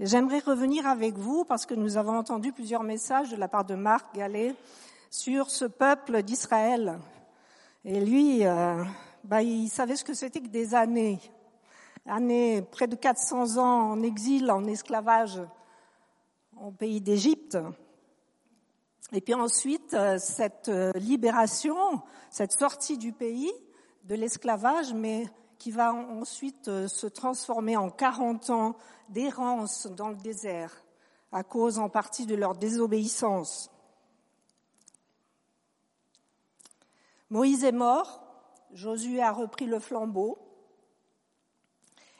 J'aimerais 0.00 0.38
revenir 0.38 0.86
avec 0.86 1.18
vous 1.18 1.44
parce 1.44 1.66
que 1.66 1.74
nous 1.74 1.96
avons 1.96 2.16
entendu 2.16 2.52
plusieurs 2.52 2.84
messages 2.84 3.30
de 3.30 3.36
la 3.36 3.48
part 3.48 3.64
de 3.64 3.74
Marc 3.74 4.14
Gallet 4.14 4.54
sur 5.10 5.50
ce 5.50 5.64
peuple 5.64 6.22
d'Israël. 6.22 7.00
Et 7.84 7.98
lui, 7.98 8.46
euh, 8.46 8.84
bah, 9.24 9.42
il 9.42 9.68
savait 9.68 9.96
ce 9.96 10.04
que 10.04 10.14
c'était 10.14 10.40
que 10.40 10.46
des 10.46 10.76
années, 10.76 11.18
années, 12.06 12.62
près 12.62 12.86
de 12.86 12.94
400 12.94 13.56
ans 13.56 13.90
en 13.90 14.02
exil, 14.04 14.52
en 14.52 14.68
esclavage 14.68 15.40
au 16.60 16.70
pays 16.70 17.00
d'Égypte. 17.00 17.58
Et 19.12 19.20
puis 19.20 19.34
ensuite, 19.34 19.94
euh, 19.94 20.16
cette 20.20 20.68
euh, 20.68 20.92
libération, 20.94 21.74
cette 22.30 22.52
sortie 22.52 22.98
du 22.98 23.12
pays 23.12 23.50
de 24.04 24.14
l'esclavage, 24.14 24.94
mais 24.94 25.26
qui 25.58 25.70
va 25.70 25.92
ensuite 25.92 26.68
euh, 26.68 26.88
se 26.88 27.06
transformer 27.06 27.76
en 27.76 27.90
40 27.90 28.50
ans 28.50 28.76
d'errance 29.08 29.86
dans 29.86 30.08
le 30.08 30.16
désert, 30.16 30.84
à 31.32 31.42
cause 31.42 31.78
en 31.78 31.88
partie 31.88 32.26
de 32.26 32.34
leur 32.34 32.54
désobéissance. 32.54 33.70
Moïse 37.30 37.64
est 37.64 37.72
mort, 37.72 38.22
Josué 38.72 39.20
a 39.22 39.32
repris 39.32 39.66
le 39.66 39.80
flambeau, 39.80 40.38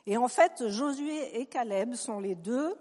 et 0.07 0.17
en 0.17 0.29
fait, 0.29 0.69
Josué 0.69 1.39
et 1.39 1.45
Caleb 1.45 1.95
sont 1.95 2.21
les 2.21 2.35
deux 2.35 2.75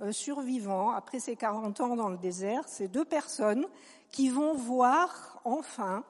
euh, 0.00 0.10
survivants 0.10 0.90
après 0.90 1.20
ces 1.20 1.36
40 1.36 1.80
ans 1.82 1.96
dans 1.96 2.08
le 2.08 2.16
désert, 2.16 2.66
ces 2.66 2.88
deux 2.88 3.04
personnes 3.04 3.66
qui 4.10 4.30
vont 4.30 4.54
voir 4.54 5.40
enfin 5.44 6.02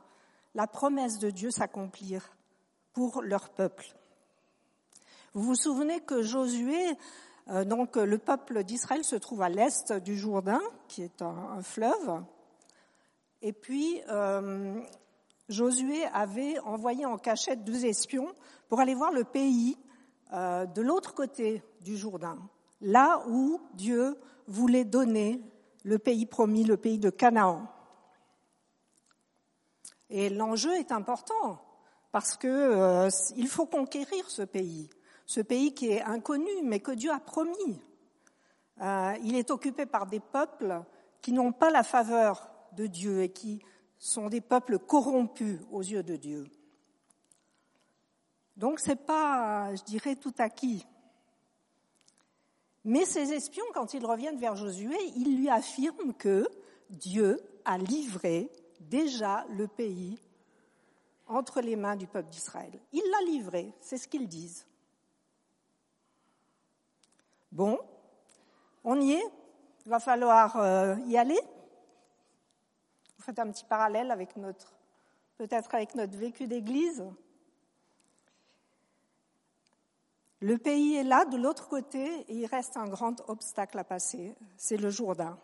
la 0.54 0.68
promesse 0.68 1.18
de 1.18 1.30
Dieu 1.30 1.50
s'accomplir 1.50 2.35
pour 2.96 3.20
leur 3.20 3.50
peuple. 3.50 3.94
Vous 5.34 5.42
vous 5.42 5.54
souvenez 5.54 6.00
que 6.00 6.22
Josué, 6.22 6.96
euh, 7.48 7.66
donc 7.66 7.96
le 7.96 8.16
peuple 8.16 8.64
d'Israël 8.64 9.04
se 9.04 9.16
trouve 9.16 9.42
à 9.42 9.50
l'est 9.50 9.92
du 9.92 10.16
Jourdain, 10.16 10.62
qui 10.88 11.02
est 11.02 11.20
un, 11.20 11.60
fleuve, 11.60 12.22
et 13.42 13.52
puis 13.52 14.00
euh, 14.08 14.80
Josué 15.50 16.06
avait 16.14 16.58
envoyé 16.60 17.04
en 17.04 17.18
cachette 17.18 17.64
deux 17.64 17.84
espions 17.84 18.32
pour 18.70 18.80
aller 18.80 18.94
voir 18.94 19.12
le 19.12 19.24
pays 19.24 19.76
de 20.32 20.80
l'autre 20.80 21.14
côté 21.14 21.62
du 21.82 21.96
Jourdain 21.96 22.38
là 22.80 23.22
où 23.28 23.60
Dieu 23.74 24.18
voulait 24.48 24.84
donner 24.84 25.40
le 25.84 25.98
pays 25.98 26.26
promis, 26.26 26.64
le 26.64 26.76
pays 26.76 26.98
de 26.98 27.10
Canaan. 27.10 27.68
Et 30.10 30.30
l'enjeu 30.30 30.74
est 30.74 30.90
important 30.92 31.65
parce 32.16 32.38
que 32.38 32.46
euh, 32.48 33.10
faut 33.46 33.66
conquérir 33.66 34.30
ce 34.30 34.40
pays, 34.40 34.88
ce 35.26 35.42
pays 35.42 35.74
qui 35.74 35.90
est 35.90 36.00
inconnu 36.00 36.48
mais 36.64 36.80
que 36.80 36.92
Dieu 36.92 37.10
a 37.10 37.20
promis. 37.20 37.78
Euh, 38.80 39.12
il 39.22 39.36
est 39.36 39.50
occupé 39.50 39.84
par 39.84 40.06
des 40.06 40.20
peuples 40.20 40.80
qui 41.20 41.32
n'ont 41.32 41.52
pas 41.52 41.68
la 41.68 41.82
faveur 41.82 42.48
de 42.72 42.86
Dieu 42.86 43.20
et 43.20 43.28
qui 43.28 43.60
sont 43.98 44.30
des 44.30 44.40
peuples 44.40 44.78
corrompus 44.78 45.60
aux 45.70 45.82
yeux 45.82 46.02
de 46.02 46.16
Dieu. 46.16 46.46
Donc 48.56 48.80
c'est 48.80 49.04
pas, 49.04 49.74
je 49.74 49.84
dirais, 49.84 50.16
tout 50.16 50.34
acquis. 50.38 50.86
Mais 52.86 53.04
ces 53.04 53.34
espions, 53.34 53.66
quand 53.74 53.92
ils 53.92 54.06
reviennent 54.06 54.38
vers 54.38 54.56
Josué, 54.56 54.96
ils 55.16 55.36
lui 55.36 55.50
affirment 55.50 56.14
que 56.14 56.48
Dieu 56.88 57.38
a 57.66 57.76
livré 57.76 58.50
déjà 58.80 59.44
le 59.50 59.68
pays 59.68 60.18
entre 61.26 61.60
les 61.60 61.76
mains 61.76 61.96
du 61.96 62.06
peuple 62.06 62.28
d'Israël. 62.28 62.72
Il 62.92 63.02
l'a 63.10 63.30
livré, 63.30 63.72
c'est 63.80 63.98
ce 63.98 64.08
qu'ils 64.08 64.28
disent. 64.28 64.66
Bon, 67.52 67.78
on 68.84 69.00
y 69.00 69.12
est, 69.12 69.24
il 69.84 69.90
va 69.90 69.98
falloir 69.98 70.56
euh, 70.56 70.96
y 71.06 71.16
aller. 71.16 71.38
Vous 73.16 73.24
faites 73.24 73.38
un 73.38 73.50
petit 73.50 73.64
parallèle 73.64 74.10
avec 74.10 74.36
notre, 74.36 74.74
peut-être 75.38 75.74
avec 75.74 75.94
notre 75.94 76.16
vécu 76.16 76.46
d'église. 76.46 77.04
Le 80.40 80.58
pays 80.58 80.96
est 80.96 81.04
là, 81.04 81.24
de 81.24 81.36
l'autre 81.36 81.68
côté, 81.68 82.04
et 82.28 82.34
il 82.34 82.46
reste 82.46 82.76
un 82.76 82.88
grand 82.88 83.22
obstacle 83.28 83.78
à 83.78 83.84
passer, 83.84 84.34
c'est 84.56 84.76
le 84.76 84.90
Jourdain. 84.90 85.38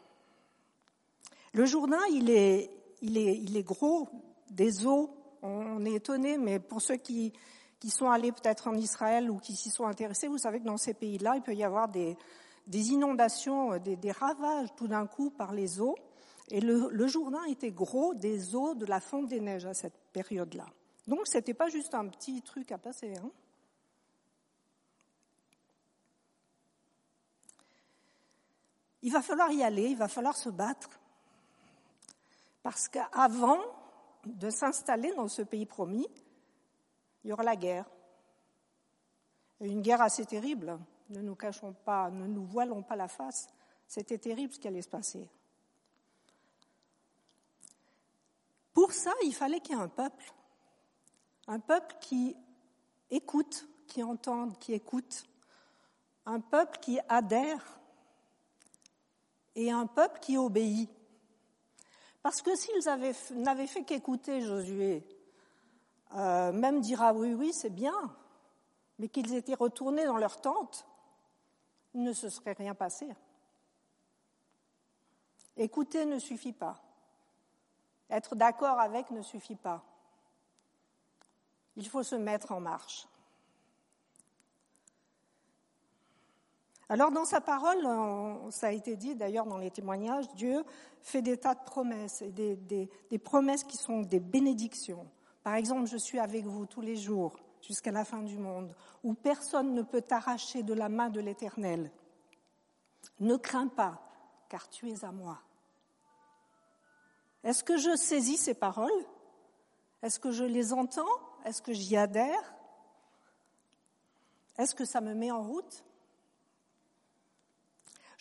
Le 1.55 1.65
Jourdain, 1.65 2.03
il 2.11 2.31
est, 2.31 2.71
il 3.01 3.17
est, 3.17 3.37
il 3.37 3.56
est 3.56 3.62
gros, 3.62 4.09
des 4.51 4.87
eaux, 4.87 5.22
on 5.43 5.85
est 5.85 5.95
étonné, 5.95 6.39
mais 6.39 6.59
pour 6.59 6.81
ceux 6.81 6.97
qui, 6.97 7.33
qui 7.81 7.91
sont 7.91 8.11
allés 8.11 8.33
peut-être 8.33 8.69
en 8.69 8.75
Israël 8.75 9.31
ou 9.31 9.39
qui 9.39 9.57
s'y 9.57 9.71
sont 9.71 9.87
intéressés, 9.87 10.29
vous 10.29 10.39
savez 10.39 10.61
que 10.61 10.65
dans 10.65 10.77
ces 10.77 10.95
pays-là, 10.95 11.35
il 11.37 11.43
peut 11.43 11.55
y 11.55 11.65
avoir 11.65 11.89
des, 11.89 12.17
des 12.67 12.91
inondations, 12.91 13.77
des, 13.79 13.97
des, 13.97 14.13
ravages 14.13 14.69
tout 14.77 14.87
d'un 14.87 15.07
coup 15.07 15.31
par 15.31 15.53
les 15.53 15.81
eaux. 15.81 15.97
Et 16.51 16.61
le, 16.61 16.89
le, 16.91 17.07
Jourdain 17.09 17.43
était 17.45 17.73
gros 17.73 18.15
des 18.15 18.55
eaux 18.55 18.75
de 18.75 18.87
la 18.87 19.01
fonte 19.01 19.29
des 19.29 19.41
neiges 19.41 19.67
à 19.67 19.75
cette 19.75 19.99
période-là. 20.13 20.67
Donc 21.09 21.27
c'était 21.27 21.55
pas 21.55 21.69
juste 21.69 21.95
un 21.95 22.07
petit 22.07 22.43
truc 22.43 22.71
à 22.71 22.79
passer. 22.79 23.15
Hein. 23.17 23.31
Il 29.03 29.13
va 29.13 29.23
falloir 29.23 29.51
y 29.51 29.65
aller, 29.65 29.89
il 29.89 29.97
va 29.97 30.07
falloir 30.07 30.37
se 30.37 30.49
battre. 30.49 31.01
Parce 32.63 32.89
qu'avant 32.89 33.59
de 34.27 34.50
s'installer 34.50 35.12
dans 35.15 35.28
ce 35.28 35.43
pays 35.43 35.66
promis, 35.66 36.06
il 37.25 37.31
y 37.31 37.33
aura 37.33 37.43
la 37.43 37.56
guerre. 37.56 37.88
une 39.60 39.83
guerre 39.83 40.03
assez 40.03 40.25
terrible. 40.27 40.78
Ne 41.10 41.21
nous 41.21 41.34
cachons 41.34 41.72
pas, 41.72 42.10
ne 42.10 42.27
nous 42.27 42.44
voilons 42.44 42.82
pas 42.82 42.97
la 42.97 43.09
face. 43.09 43.49
C'était 43.87 44.19
terrible 44.19 44.53
ce 44.53 44.59
qui 44.59 44.69
allait 44.69 44.82
se 44.82 44.88
passer. 44.88 45.28
Pour 48.72 48.93
ça, 48.93 49.12
il 49.22 49.34
fallait 49.34 49.61
qu'il 49.61 49.77
y 49.77 49.78
ait 49.78 49.82
un 49.82 49.88
peuple. 49.88 50.32
Un 51.47 51.61
peuple 51.61 51.97
qui 52.00 52.37
écoute, 53.11 53.69
qui 53.87 54.03
entende, 54.03 54.59
qui 54.59 54.72
écoute. 54.72 55.25
Un 56.25 56.41
peuple 56.41 56.78
qui 56.78 56.99
adhère 57.09 57.81
et 59.55 59.71
un 59.71 59.87
peuple 59.87 60.21
qui 60.21 60.38
obéit. 60.38 60.88
Parce 62.22 62.41
que 62.41 62.55
s'ils 62.55 62.84
n'avaient 63.33 63.66
fait 63.66 63.84
qu'écouter 63.84 64.43
Josué, 64.43 65.05
euh, 66.15 66.53
même 66.53 66.81
dira 66.81 67.12
oui, 67.12 67.34
oui, 67.34 67.53
c'est 67.53 67.71
bien, 67.71 68.15
mais 68.99 69.09
qu'ils 69.09 69.34
étaient 69.34 69.55
retournés 69.55 70.05
dans 70.05 70.19
leur 70.19 70.41
tente, 70.41 70.87
il 71.94 72.03
ne 72.03 72.12
se 72.12 72.28
serait 72.28 72.53
rien 72.53 72.75
passé. 72.75 73.09
Écouter 75.56 76.06
ne 76.06 76.19
suffit 76.19 76.53
pas. 76.53 76.81
Être 78.09 78.37
d'accord 78.37 78.78
avec 78.78 79.11
ne 79.11 79.22
suffit 79.22 79.56
pas. 79.56 79.82
Il 81.77 81.88
faut 81.88 82.03
se 82.03 82.15
mettre 82.15 82.53
en 82.53 82.61
marche. 82.61 83.09
Alors 86.93 87.11
dans 87.11 87.25
sa 87.25 87.41
parole, 87.41 87.89
ça 88.51 88.67
a 88.67 88.71
été 88.71 88.97
dit 88.97 89.15
d'ailleurs 89.15 89.47
dans 89.47 89.57
les 89.57 89.71
témoignages, 89.71 90.29
Dieu 90.35 90.63
fait 91.01 91.23
des 91.23 91.39
tas 91.39 91.55
de 91.55 91.65
promesses, 91.65 92.21
et 92.21 92.29
des, 92.29 92.55
des, 93.09 93.19
promesses 93.19 93.65
qui 93.65 93.79
sont 93.79 94.03
des 94.03 94.21
bénédictions. 94.21 95.09
Par 95.43 95.55
exemple, 95.55 95.87
je 95.87 95.97
suis 95.97 96.19
avec 96.19 96.45
vous 96.45 96.67
tous 96.67 96.83
les 96.83 96.97
jours 96.97 97.39
jusqu'à 97.63 97.93
la 97.93 98.05
fin 98.05 98.21
du 98.21 98.37
monde, 98.37 98.75
où 99.05 99.15
personne 99.15 99.73
ne 99.73 99.81
peut 99.81 100.03
t'arracher 100.03 100.63
de 100.63 100.75
la 100.75 100.91
main 100.91 101.09
de 101.09 101.19
l'Éternel. 101.19 101.91
Ne 103.21 103.37
crains 103.37 103.69
pas, 103.69 104.03
car 104.51 104.69
tu 104.69 104.91
es 104.91 105.03
à 105.03 105.13
moi. 105.13 105.41
Est-ce 107.43 107.65
que 107.65 107.79
je 107.79 107.97
saisis 107.97 108.37
ces 108.37 108.53
paroles? 108.53 108.91
Est-ce 110.03 110.21
que 110.21 110.31
je 110.31 110.45
les 110.45 110.75
entends? 110.75 111.09
Est-ce 111.47 111.63
que 111.63 111.73
j'y 111.73 111.97
adhère? 111.97 112.55
Est-ce 114.59 114.75
que 114.75 114.85
ça 114.85 115.01
me 115.01 115.15
met 115.15 115.31
en 115.31 115.43
route? 115.43 115.87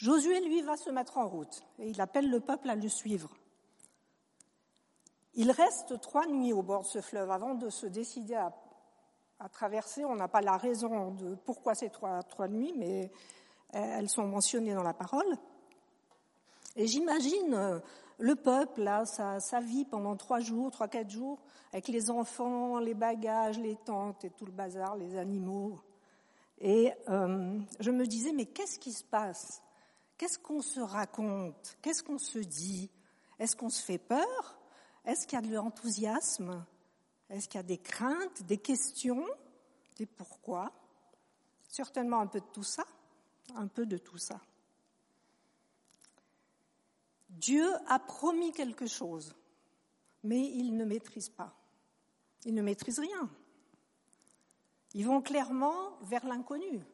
Josué, 0.02 0.42
lui, 0.42 0.64
va 0.64 0.78
se 0.78 0.90
mettre 0.90 1.20
en 1.20 1.28
route 1.28 1.64
et 1.78 1.88
il 1.88 2.02
appelle 2.02 2.28
le 2.28 2.40
peuple 2.40 2.72
à 2.72 2.76
le 2.76 2.90
suivre. 2.90 3.30
Il 5.36 5.52
reste 5.52 6.02
trois 6.02 6.26
nuits 6.26 6.54
au 6.54 6.64
bord 6.64 6.82
de 6.82 6.88
ce 6.88 7.02
fleuve 7.02 7.30
avant 7.30 7.54
de 7.54 7.70
se 7.70 7.86
décider 7.86 8.34
à, 8.34 8.52
traverser. 9.54 10.04
On 10.04 10.16
n'a 10.16 10.28
pas 10.28 10.42
la 10.42 10.58
raison 10.58 11.12
de 11.12 11.36
pourquoi 11.36 11.76
ces 11.76 11.90
trois, 11.90 12.48
nuits, 12.48 12.74
mais 12.76 13.12
elles 13.74 14.10
sont 14.10 14.26
mentionnées 14.26 14.74
dans 14.74 14.84
la 14.84 14.94
parole. 14.94 15.38
Et 16.76 16.88
j'imagine 16.88 17.54
euh, 17.54 17.80
le 18.18 18.36
peuple, 18.36 18.82
là, 18.82 19.06
sa, 19.06 19.40
sa, 19.40 19.60
vie 19.60 19.86
pendant 19.86 20.16
trois 20.16 20.40
jours, 20.40 20.72
trois, 20.72 20.88
quatre 20.88 21.10
jours, 21.10 21.40
avec 21.74 21.88
les 21.90 22.10
enfants, 22.10 22.80
les 22.80 22.94
bagages, 22.94 23.60
les 23.60 23.76
tentes 23.76 24.26
et 24.26 24.30
tout 24.32 24.46
le 24.46 24.52
bazar, 24.52 24.96
les 24.96 25.18
animaux. 25.18 25.80
Et 26.60 26.92
euh, 27.10 27.60
je 27.80 27.92
me 27.92 28.06
disais, 28.06 28.32
mais 28.32 28.46
qu'est-ce 28.46 28.80
qui 28.80 28.94
se 28.94 29.04
passe 29.04 29.62
Qu'est-ce 30.22 30.38
qu'on 30.38 30.62
se 30.62 30.80
raconte? 30.80 31.80
Qu'est-ce 31.82 32.04
qu'on 32.04 32.20
se 32.20 32.38
dit? 32.38 32.92
Est-ce 33.40 33.56
qu'on 33.56 33.72
se 33.72 33.82
fait 33.82 33.98
peur? 33.98 34.60
Est-ce 35.04 35.26
qu'il 35.26 35.34
y 35.34 35.42
a 35.44 35.48
de 35.48 35.52
l'enthousiasme? 35.52 36.64
Est-ce 37.28 37.48
qu'il 37.48 37.58
y 37.58 37.60
a 37.60 37.64
des 37.64 37.80
craintes, 37.80 38.44
des 38.44 38.60
questions, 38.60 39.26
des 39.96 40.06
pourquoi? 40.06 40.72
Certainement 41.68 42.20
un 42.20 42.28
peu 42.28 42.40
de 42.40 42.46
tout 42.54 42.62
ça. 42.62 42.86
un 43.56 43.66
peu 43.66 43.88
de 43.88 43.98
tout 43.98 44.20
ça. 44.20 44.40
Dieu 47.28 47.68
a 47.88 47.98
promis 47.98 48.52
quelque 48.52 48.86
chose, 48.86 49.34
mais 50.24 50.40
il 50.40 50.78
ne 50.78 50.86
maîtrise 50.86 51.30
pas. 51.30 51.52
Il 52.46 52.54
ne 52.54 52.62
maîtrise 52.62 53.00
rien. 53.00 53.28
Ils 54.94 55.08
vont 55.08 55.24
clairement 55.24 55.98
vers 56.04 56.28
l'inconnu, 56.28 56.86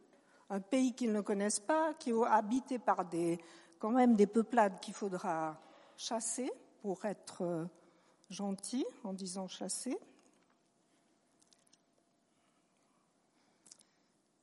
un 0.50 0.60
pays 0.60 0.94
qu'ils 0.94 1.12
ne 1.12 1.22
connaissent 1.22 1.60
pas, 1.60 1.94
qui 1.96 2.12
est 2.12 2.24
habité 2.26 2.80
par 2.80 3.06
des, 3.06 3.40
quand 3.80 3.92
même 3.92 4.16
des 4.16 4.28
peuplades 4.28 4.80
qu'il 4.80 4.94
faudra 4.94 5.60
chasser 5.98 6.52
pour 6.82 7.04
être 7.06 7.42
euh, 7.44 7.66
gentil 8.30 8.86
en 9.04 9.14
disant 9.14 9.48
chasser. 9.48 9.98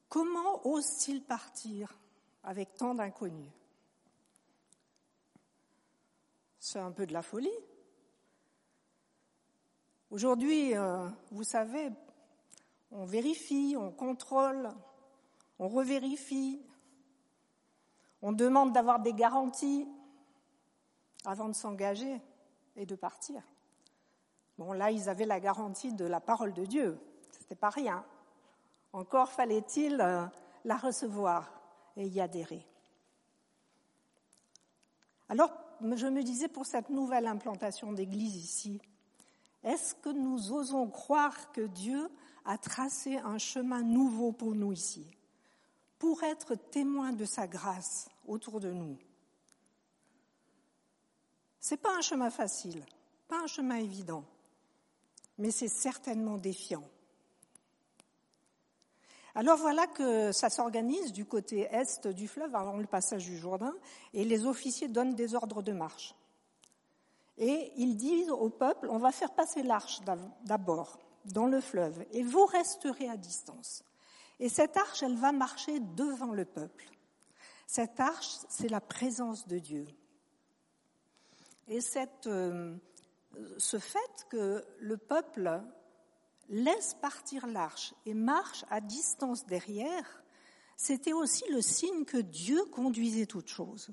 Comment 0.08 0.66
ose-t-il 0.66 1.22
partir 1.22 1.92
avec 2.44 2.74
tant 2.76 2.94
d'inconnus? 2.94 3.50
C'est 6.58 6.78
un 6.78 6.92
peu 6.92 7.06
de 7.06 7.12
la 7.12 7.22
folie. 7.22 7.50
Aujourd'hui, 10.10 10.76
euh, 10.76 11.08
vous 11.32 11.42
savez, 11.42 11.90
on 12.90 13.04
vérifie, 13.04 13.74
on 13.76 13.90
contrôle, 13.90 14.70
on 15.58 15.68
revérifie, 15.68 16.60
on 18.22 18.32
demande 18.32 18.72
d'avoir 18.72 19.00
des 19.00 19.12
garanties 19.12 19.86
avant 21.24 21.48
de 21.48 21.54
s'engager 21.54 22.20
et 22.76 22.86
de 22.86 22.94
partir. 22.94 23.42
Bon, 24.58 24.72
là, 24.72 24.90
ils 24.90 25.08
avaient 25.08 25.26
la 25.26 25.40
garantie 25.40 25.92
de 25.92 26.04
la 26.04 26.20
parole 26.20 26.52
de 26.52 26.64
Dieu. 26.64 26.98
Ce 27.32 27.40
n'était 27.40 27.54
pas 27.54 27.70
rien. 27.70 28.04
Encore 28.92 29.32
fallait-il 29.32 30.00
euh, 30.00 30.24
la 30.64 30.76
recevoir 30.76 31.52
et 31.96 32.06
y 32.06 32.20
adhérer. 32.20 32.64
Alors, 35.28 35.52
je 35.80 36.06
me 36.06 36.22
disais 36.22 36.48
pour 36.48 36.66
cette 36.66 36.90
nouvelle 36.90 37.26
implantation 37.26 37.92
d'église 37.92 38.36
ici, 38.36 38.80
est-ce 39.64 39.94
que 39.94 40.10
nous 40.10 40.52
osons 40.52 40.88
croire 40.88 41.50
que 41.52 41.62
Dieu 41.62 42.08
a 42.44 42.58
tracé 42.58 43.16
un 43.18 43.38
chemin 43.38 43.82
nouveau 43.82 44.32
pour 44.32 44.54
nous 44.54 44.72
ici, 44.72 45.10
pour 46.04 46.22
être 46.22 46.54
témoins 46.54 47.14
de 47.14 47.24
sa 47.24 47.46
grâce 47.46 48.10
autour 48.26 48.60
de 48.60 48.70
nous 48.70 48.98
Ce 51.60 51.70
n'est 51.70 51.80
pas 51.80 51.96
un 51.96 52.02
chemin 52.02 52.28
facile, 52.28 52.84
pas 53.26 53.40
un 53.40 53.46
chemin 53.46 53.76
évident, 53.76 54.22
mais 55.38 55.50
c'est 55.50 55.68
certainement 55.68 56.36
défiant. 56.36 56.84
Alors 59.34 59.56
voilà 59.56 59.86
que 59.86 60.30
ça 60.32 60.50
s'organise 60.50 61.14
du 61.14 61.24
côté 61.24 61.68
est 61.72 62.06
du 62.08 62.28
fleuve 62.28 62.54
avant 62.54 62.76
le 62.76 62.86
passage 62.86 63.24
du 63.24 63.38
Jourdain 63.38 63.74
et 64.12 64.26
les 64.26 64.44
officiers 64.44 64.88
donnent 64.88 65.14
des 65.14 65.34
ordres 65.34 65.62
de 65.62 65.72
marche. 65.72 66.14
Et 67.38 67.72
ils 67.78 67.96
disent 67.96 68.30
au 68.30 68.50
peuple, 68.50 68.88
on 68.90 68.98
va 68.98 69.10
faire 69.10 69.32
passer 69.32 69.62
l'arche 69.62 70.02
d'abord 70.44 70.98
dans 71.24 71.46
le 71.46 71.62
fleuve 71.62 72.04
et 72.12 72.22
vous 72.22 72.44
resterez 72.44 73.08
à 73.08 73.16
distance. 73.16 73.82
Et 74.40 74.48
cette 74.48 74.76
arche, 74.76 75.02
elle 75.02 75.16
va 75.16 75.32
marcher 75.32 75.80
devant 75.80 76.32
le 76.32 76.44
peuple. 76.44 76.88
Cette 77.66 78.00
arche, 78.00 78.38
c'est 78.48 78.68
la 78.68 78.80
présence 78.80 79.46
de 79.46 79.58
Dieu. 79.58 79.86
Et 81.68 81.78
euh, 82.26 82.76
ce 83.58 83.78
fait 83.78 84.26
que 84.28 84.64
le 84.80 84.96
peuple 84.96 85.62
laisse 86.48 86.94
partir 86.94 87.46
l'arche 87.46 87.94
et 88.04 88.14
marche 88.14 88.64
à 88.70 88.80
distance 88.80 89.46
derrière, 89.46 90.22
c'était 90.76 91.12
aussi 91.12 91.44
le 91.50 91.62
signe 91.62 92.04
que 92.04 92.18
Dieu 92.18 92.64
conduisait 92.66 93.26
toutes 93.26 93.48
choses. 93.48 93.90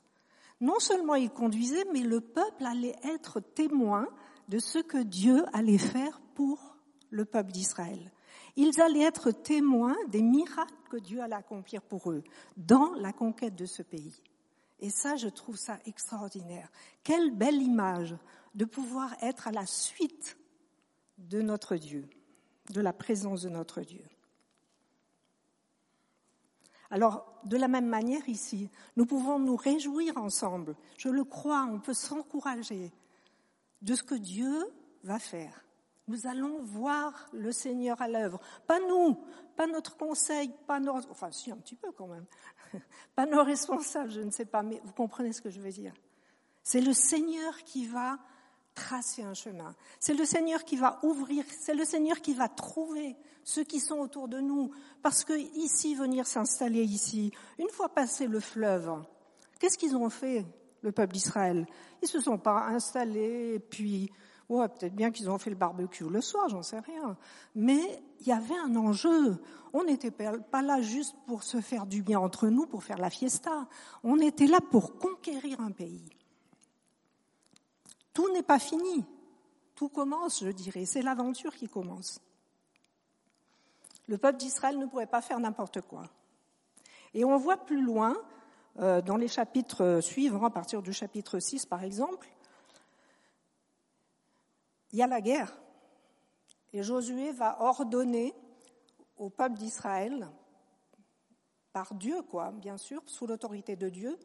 Non 0.59 0.79
seulement 0.79 1.15
il 1.15 1.29
conduisait, 1.29 1.85
mais 1.93 2.01
le 2.01 2.21
peuple 2.21 2.65
allait 2.65 2.97
être 3.03 3.39
témoin 3.39 4.07
de 4.49 4.59
ce 4.59 4.79
que 4.79 4.97
Dieu 4.97 5.45
allait 5.53 5.77
faire 5.77 6.19
pour 6.35 6.75
le 7.09 7.25
peuple 7.25 7.51
d'Israël. 7.51 8.11
Ils 8.55 8.81
allaient 8.81 9.03
être 9.03 9.31
témoins 9.31 9.95
des 10.07 10.21
miracles 10.21 10.73
que 10.89 10.97
Dieu 10.97 11.21
allait 11.21 11.35
accomplir 11.35 11.81
pour 11.81 12.11
eux 12.11 12.23
dans 12.57 12.93
la 12.95 13.13
conquête 13.13 13.55
de 13.55 13.65
ce 13.65 13.81
pays. 13.81 14.21
Et 14.79 14.89
ça, 14.89 15.15
je 15.15 15.27
trouve 15.27 15.57
ça 15.57 15.79
extraordinaire. 15.85 16.71
Quelle 17.03 17.31
belle 17.31 17.61
image 17.61 18.15
de 18.55 18.65
pouvoir 18.65 19.15
être 19.21 19.47
à 19.47 19.51
la 19.51 19.65
suite 19.65 20.37
de 21.17 21.41
notre 21.41 21.75
Dieu 21.75 22.09
de 22.71 22.81
la 22.81 22.93
présence 22.93 23.43
de 23.43 23.49
notre 23.49 23.81
Dieu. 23.81 24.03
Alors, 26.89 27.25
de 27.45 27.57
la 27.57 27.67
même 27.67 27.87
manière 27.87 28.27
ici, 28.27 28.69
nous 28.97 29.05
pouvons 29.05 29.39
nous 29.39 29.55
réjouir 29.55 30.17
ensemble. 30.17 30.75
Je 30.97 31.09
le 31.09 31.23
crois, 31.23 31.67
on 31.69 31.79
peut 31.79 31.93
s'encourager 31.93 32.91
de 33.81 33.95
ce 33.95 34.03
que 34.03 34.15
Dieu 34.15 34.67
va 35.03 35.17
faire. 35.17 35.63
Nous 36.11 36.27
allons 36.27 36.61
voir 36.61 37.29
le 37.31 37.53
Seigneur 37.53 38.01
à 38.01 38.09
l'œuvre. 38.09 38.41
Pas 38.67 38.81
nous, 38.81 39.17
pas 39.55 39.65
notre 39.65 39.95
conseil, 39.95 40.51
pas 40.67 40.81
nos, 40.81 40.97
enfin 41.09 41.31
si 41.31 41.51
un 41.51 41.55
petit 41.55 41.75
peu 41.75 41.89
quand 41.93 42.07
même, 42.07 42.25
pas 43.15 43.25
nos 43.25 43.41
responsables, 43.41 44.11
je 44.11 44.19
ne 44.19 44.29
sais 44.29 44.43
pas, 44.43 44.61
mais 44.61 44.81
vous 44.83 44.91
comprenez 44.91 45.31
ce 45.31 45.41
que 45.41 45.49
je 45.49 45.61
veux 45.61 45.71
dire. 45.71 45.93
C'est 46.63 46.81
le 46.81 46.91
Seigneur 46.91 47.63
qui 47.63 47.85
va 47.87 48.19
tracer 48.75 49.23
un 49.23 49.33
chemin. 49.33 49.73
C'est 50.01 50.13
le 50.13 50.25
Seigneur 50.25 50.65
qui 50.65 50.75
va 50.75 50.99
ouvrir, 51.03 51.45
c'est 51.61 51.75
le 51.75 51.85
Seigneur 51.85 52.19
qui 52.19 52.33
va 52.33 52.49
trouver 52.49 53.15
ceux 53.45 53.63
qui 53.63 53.79
sont 53.79 53.99
autour 53.99 54.27
de 54.27 54.41
nous. 54.41 54.69
Parce 55.01 55.23
que 55.23 55.39
ici, 55.57 55.95
venir 55.95 56.27
s'installer 56.27 56.83
ici, 56.83 57.31
une 57.57 57.69
fois 57.69 57.87
passé 57.87 58.27
le 58.27 58.41
fleuve, 58.41 59.01
qu'est-ce 59.59 59.77
qu'ils 59.77 59.95
ont 59.95 60.09
fait, 60.09 60.45
le 60.81 60.91
peuple 60.91 61.13
d'Israël? 61.13 61.65
Ils 62.01 62.09
se 62.09 62.19
sont 62.19 62.37
pas 62.37 62.65
installés, 62.65 63.59
puis, 63.59 64.11
ouais, 64.51 64.67
peut-être 64.67 64.95
bien 64.95 65.11
qu'ils 65.11 65.29
ont 65.29 65.37
fait 65.37 65.49
le 65.49 65.55
barbecue 65.55 66.09
le 66.09 66.21
soir, 66.21 66.49
j'en 66.49 66.61
sais 66.61 66.79
rien. 66.79 67.17
Mais 67.55 68.03
il 68.19 68.27
y 68.27 68.31
avait 68.31 68.57
un 68.57 68.75
enjeu. 68.75 69.41
On 69.73 69.83
n'était 69.83 70.11
pas 70.11 70.61
là 70.61 70.81
juste 70.81 71.15
pour 71.25 71.43
se 71.43 71.61
faire 71.61 71.85
du 71.85 72.03
bien 72.03 72.19
entre 72.19 72.49
nous, 72.49 72.65
pour 72.65 72.83
faire 72.83 72.97
la 72.97 73.09
fiesta. 73.09 73.67
On 74.03 74.19
était 74.19 74.47
là 74.47 74.59
pour 74.69 74.97
conquérir 74.97 75.61
un 75.61 75.71
pays. 75.71 76.09
Tout 78.13 78.31
n'est 78.33 78.43
pas 78.43 78.59
fini. 78.59 79.05
Tout 79.75 79.89
commence, 79.89 80.43
je 80.43 80.51
dirais. 80.51 80.85
C'est 80.85 81.01
l'aventure 81.01 81.55
qui 81.55 81.69
commence. 81.69 82.19
Le 84.07 84.17
peuple 84.17 84.37
d'Israël 84.37 84.77
ne 84.77 84.85
pourrait 84.85 85.07
pas 85.07 85.21
faire 85.21 85.39
n'importe 85.39 85.79
quoi. 85.81 86.03
Et 87.13 87.23
on 87.23 87.37
voit 87.37 87.57
plus 87.57 87.81
loin, 87.81 88.17
euh, 88.79 89.01
dans 89.01 89.15
les 89.15 89.29
chapitres 89.29 89.99
suivants, 90.01 90.43
à 90.43 90.49
partir 90.49 90.81
du 90.81 90.91
chapitre 90.91 91.39
6 91.39 91.65
par 91.65 91.83
exemple, 91.83 92.27
il 94.91 94.99
y 94.99 95.01
a 95.01 95.07
la 95.07 95.21
guerre. 95.21 95.55
Et 96.73 96.83
Josué 96.83 97.31
va 97.31 97.61
ordonner 97.61 98.33
au 99.17 99.29
peuple 99.29 99.57
d'Israël, 99.57 100.29
par 101.73 101.93
Dieu, 101.93 102.21
quoi, 102.23 102.51
bien 102.51 102.77
sûr, 102.77 103.01
sous 103.05 103.27
l'autorité 103.27 103.75
de 103.75 103.89
Dieu, 103.89 104.17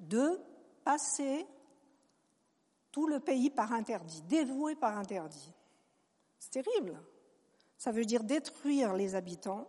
de 0.00 0.40
passer 0.84 1.46
tout 2.90 3.06
le 3.06 3.18
pays 3.20 3.50
par 3.50 3.72
interdit, 3.72 4.22
dévoué 4.22 4.76
par 4.76 4.98
interdit. 4.98 5.52
C'est 6.38 6.62
terrible. 6.62 7.00
Ça 7.76 7.90
veut 7.90 8.04
dire 8.04 8.22
détruire 8.22 8.94
les 8.94 9.14
habitants, 9.14 9.68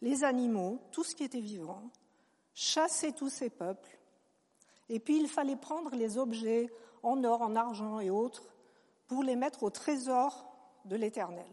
les 0.00 0.24
animaux, 0.24 0.80
tout 0.90 1.04
ce 1.04 1.14
qui 1.14 1.24
était 1.24 1.40
vivant, 1.40 1.90
chasser 2.54 3.12
tous 3.12 3.30
ces 3.30 3.50
peuples. 3.50 3.98
Et 4.88 5.00
puis 5.00 5.18
il 5.18 5.28
fallait 5.28 5.56
prendre 5.56 5.94
les 5.94 6.18
objets 6.18 6.72
en 7.02 7.24
or, 7.24 7.42
en 7.42 7.56
argent 7.56 7.98
et 7.98 8.10
autres 8.10 8.51
pour 9.12 9.22
les 9.22 9.36
mettre 9.36 9.62
au 9.62 9.68
trésor 9.68 10.46
de 10.86 10.96
l'Éternel. 10.96 11.46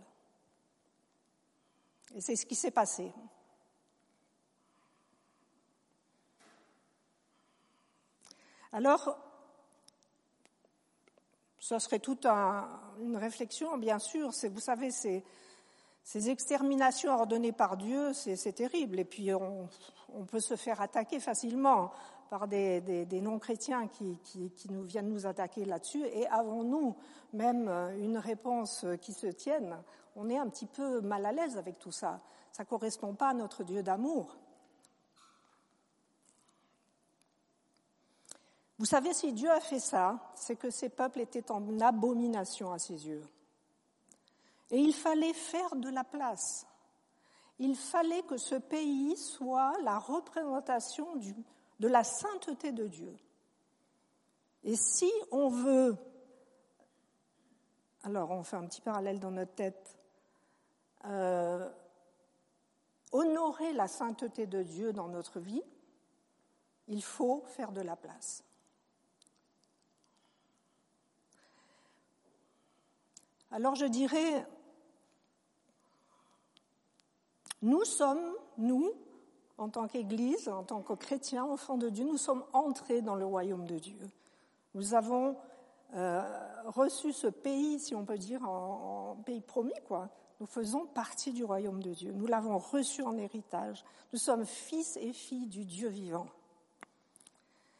Et 2.15 2.21
c'est 2.21 2.37
ce 2.37 2.45
qui 2.45 2.55
s'est 2.55 2.71
passé. 2.71 3.11
Alors, 8.71 9.17
ce 11.59 11.77
serait 11.79 11.99
toute 11.99 12.25
une 12.25 13.17
réflexion, 13.17 13.77
bien 13.77 13.99
sûr. 13.99 14.31
Vous 14.49 14.61
savez, 14.61 14.89
ces, 14.91 15.25
exterminations 16.29 17.11
ordonnées 17.11 17.51
par 17.51 17.75
Dieu, 17.75 18.13
c'est 18.13 18.53
terrible. 18.53 18.99
Et 18.99 19.05
puis, 19.05 19.33
on, 19.33 19.67
peut 20.31 20.39
se 20.39 20.55
faire 20.55 20.79
attaquer 20.79 21.19
facilement 21.19 21.91
par 22.29 22.47
des, 22.47 23.21
non-chrétiens 23.21 23.87
qui, 23.87 24.51
nous 24.69 24.83
viennent 24.83 25.09
nous 25.09 25.25
attaquer 25.25 25.65
là-dessus. 25.65 26.03
Et 26.05 26.27
avons-nous 26.27 26.95
même 27.33 27.67
une 27.99 28.17
réponse 28.17 28.85
qui 29.01 29.13
se 29.13 29.27
tienne 29.27 29.77
On 30.15 30.29
est 30.29 30.37
un 30.37 30.47
petit 30.47 30.67
peu 30.67 31.01
mal 31.01 31.25
à 31.25 31.31
l'aise 31.31 31.57
avec 31.57 31.79
tout 31.79 31.91
ça. 31.91 32.21
Ça 32.51 32.63
ne 32.63 32.67
correspond 32.67 33.13
pas 33.13 33.29
à 33.29 33.33
notre 33.33 33.63
Dieu 33.63 33.83
d'amour. 33.83 34.37
Vous 38.77 38.85
savez, 38.85 39.13
si 39.13 39.33
Dieu 39.33 39.51
a 39.51 39.59
fait 39.59 39.79
ça, 39.79 40.31
c'est 40.35 40.55
que 40.55 40.69
ces 40.69 40.87
peuples 40.87 41.19
étaient 41.19 41.51
en 41.51 41.79
abomination 41.81 42.71
à 42.71 42.79
ses 42.79 43.07
yeux. 43.07 43.23
Et 44.71 44.77
il 44.77 44.93
fallait 44.93 45.33
faire 45.33 45.75
de 45.75 45.89
la 45.89 46.03
place. 46.03 46.65
il 47.57 47.75
fallait 47.75 48.21
que 48.21 48.37
ce 48.37 48.55
pays 48.55 49.17
soit 49.17 49.73
la 49.83 49.99
représentation 49.99 51.17
de 51.79 51.87
la 51.87 52.03
sainteté 52.03 52.71
de 52.71 52.87
Dieu. 52.87 53.15
Et 54.63 54.75
si 54.75 55.11
on 55.31 55.49
veut, 55.49 55.95
alors 58.03 58.31
on 58.31 58.43
fait 58.43 58.57
un 58.57 58.65
petit 58.65 58.81
parallèle 58.81 59.19
dans 59.19 59.31
notre 59.31 59.55
tête, 59.55 59.97
euh, 61.05 61.69
honorer 63.11 63.73
la 63.73 63.87
sainteté 63.87 64.45
de 64.45 64.63
Dieu 64.63 64.91
dans 64.91 65.07
notre 65.07 65.39
vie, 65.39 65.63
il 66.87 67.03
faut 67.03 67.43
faire 67.47 67.71
de 67.71 67.81
la 67.81 67.95
place. 67.95 68.43
Alors 73.51 73.75
je 73.75 73.85
dirais, 73.85 74.45
nous 77.61 77.83
sommes, 77.83 78.35
nous, 78.57 78.93
en 79.59 79.69
tant 79.69 79.87
qu'Église, 79.87 80.47
en 80.47 80.63
tant 80.63 80.81
que 80.81 80.93
chrétiens, 80.93 81.43
enfants 81.43 81.77
de 81.77 81.89
Dieu, 81.89 82.05
nous 82.05 82.17
sommes 82.17 82.43
entrés 82.53 83.01
dans 83.01 83.15
le 83.15 83.25
royaume 83.25 83.65
de 83.65 83.77
Dieu. 83.77 83.99
Nous 84.73 84.93
avons 84.93 85.35
euh, 85.95 86.21
reçu 86.65 87.11
ce 87.11 87.27
pays, 87.27 87.79
si 87.79 87.93
on 87.93 88.05
peut 88.05 88.17
dire, 88.17 88.43
en, 88.43 89.17
pays 89.25 89.41
promis, 89.41 89.73
quoi. 89.87 90.09
Nous 90.39 90.45
faisons 90.45 90.85
partie 90.85 91.33
du 91.33 91.43
royaume 91.43 91.83
de 91.83 91.93
Dieu. 91.93 92.13
Nous 92.13 92.25
l'avons 92.25 92.57
reçu 92.57 93.01
en 93.01 93.17
héritage. 93.17 93.83
Nous 94.13 94.19
sommes 94.19 94.45
fils 94.45 94.95
et 94.95 95.11
filles 95.11 95.47
du 95.47 95.65
Dieu 95.65 95.89
vivant. 95.89 96.27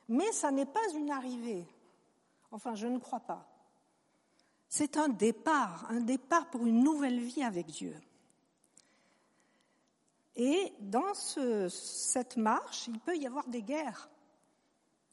Mais 0.10 0.30
ça 0.34 0.52
n'est 0.52 0.66
pas 0.66 0.86
une 0.96 1.12
arrivée. 1.12 1.66
Enfin, 2.52 2.76
je 2.76 2.88
ne 2.88 2.98
crois 2.98 3.22
pas. 3.22 3.46
C'est 4.68 4.98
un 4.98 5.08
départ, 5.08 5.86
un 5.90 6.02
départ 6.02 6.50
pour 6.50 6.66
une 6.66 6.84
nouvelle 6.84 7.20
vie 7.20 7.44
avec 7.44 7.68
Dieu. 7.68 7.96
Et 10.36 10.74
dans 10.80 11.14
cette 11.14 12.38
marche, 12.38 12.88
il 12.88 13.00
peut 13.00 13.18
y 13.18 13.28
avoir 13.28 13.48
des 13.48 13.62
guerres 13.62 14.10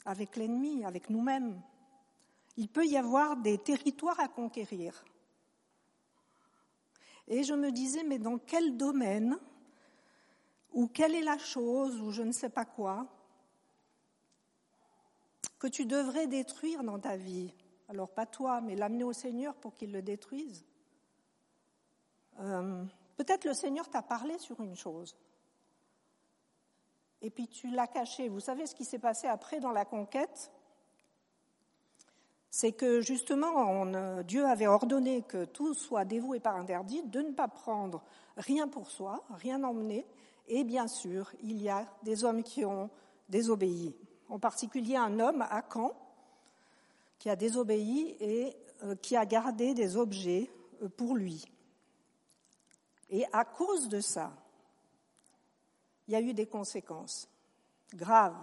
avec 0.04 0.36
l'ennemi, 0.36 0.84
avec 0.84 1.10
nous-mêmes. 1.10 1.60
Il 2.56 2.68
peut 2.68 2.86
y 2.86 2.96
avoir 2.96 3.36
des 3.36 3.58
territoires 3.58 4.20
à 4.20 4.28
conquérir. 4.28 5.04
Et 7.28 7.42
je 7.42 7.54
me 7.54 7.72
disais, 7.72 8.04
mais 8.04 8.18
dans 8.18 8.38
quel 8.38 8.76
domaine, 8.76 9.38
ou 10.72 10.86
quelle 10.86 11.14
est 11.14 11.22
la 11.22 11.38
chose, 11.38 12.00
ou 12.00 12.12
je 12.12 12.22
ne 12.22 12.32
sais 12.32 12.50
pas 12.50 12.64
quoi, 12.64 13.06
que 15.58 15.66
tu 15.66 15.86
devrais 15.86 16.28
détruire 16.28 16.84
dans 16.84 17.00
ta 17.00 17.16
vie? 17.16 17.52
Alors 17.88 18.10
pas 18.10 18.26
toi, 18.26 18.60
mais 18.60 18.76
l'amener 18.76 19.04
au 19.04 19.12
Seigneur 19.12 19.54
pour 19.54 19.74
qu'il 19.74 19.92
le 19.92 20.02
détruise. 20.02 20.64
Euh, 22.40 22.84
peut-être 23.16 23.44
le 23.44 23.54
Seigneur 23.54 23.88
t'a 23.88 24.02
parlé 24.02 24.38
sur 24.38 24.60
une 24.60 24.76
chose 24.76 25.16
et 27.22 27.30
puis 27.30 27.48
tu 27.48 27.68
l'as 27.68 27.86
caché. 27.86 28.28
Vous 28.28 28.40
savez 28.40 28.66
ce 28.66 28.74
qui 28.74 28.84
s'est 28.84 28.98
passé 28.98 29.26
après 29.26 29.60
dans 29.60 29.72
la 29.72 29.84
conquête? 29.84 30.52
C'est 32.50 32.72
que 32.72 33.00
justement, 33.00 33.84
Dieu 34.22 34.46
avait 34.46 34.66
ordonné 34.66 35.22
que 35.22 35.44
tout 35.44 35.74
soit 35.74 36.04
dévoué 36.04 36.40
par 36.40 36.56
interdit, 36.56 37.02
de 37.02 37.20
ne 37.20 37.32
pas 37.32 37.48
prendre 37.48 38.02
rien 38.36 38.68
pour 38.68 38.90
soi, 38.90 39.24
rien 39.30 39.62
emmener. 39.64 40.06
Et 40.48 40.64
bien 40.64 40.86
sûr, 40.86 41.32
il 41.42 41.60
y 41.60 41.68
a 41.68 41.86
des 42.02 42.24
hommes 42.24 42.42
qui 42.42 42.64
ont 42.64 42.88
désobéi. 43.28 43.94
En 44.28 44.38
particulier 44.38 44.96
un 44.96 45.18
homme 45.20 45.42
à 45.42 45.62
Caen 45.70 45.92
qui 47.18 47.28
a 47.28 47.36
désobéi 47.36 48.16
et 48.20 48.56
euh, 48.84 48.94
qui 48.94 49.16
a 49.16 49.26
gardé 49.26 49.74
des 49.74 49.96
objets 49.96 50.50
euh, 50.82 50.88
pour 50.88 51.16
lui. 51.16 51.44
Et 53.10 53.24
à 53.32 53.44
cause 53.44 53.88
de 53.88 54.00
ça, 54.00 54.32
il 56.08 56.12
y 56.12 56.16
a 56.16 56.20
eu 56.20 56.34
des 56.34 56.46
conséquences 56.46 57.28
graves, 57.94 58.36